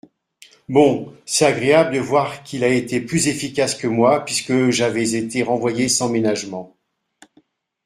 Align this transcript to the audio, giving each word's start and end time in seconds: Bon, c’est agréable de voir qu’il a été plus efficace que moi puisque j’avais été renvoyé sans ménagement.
Bon, 0.67 1.15
c’est 1.25 1.45
agréable 1.45 1.93
de 1.93 1.99
voir 1.99 2.41
qu’il 2.41 2.63
a 2.63 2.69
été 2.69 3.01
plus 3.01 3.27
efficace 3.27 3.75
que 3.75 3.85
moi 3.85 4.25
puisque 4.25 4.71
j’avais 4.71 5.11
été 5.13 5.43
renvoyé 5.43 5.89
sans 5.89 6.09
ménagement. 6.09 6.75